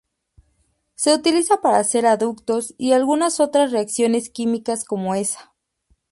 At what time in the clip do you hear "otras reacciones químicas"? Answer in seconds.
3.39-4.83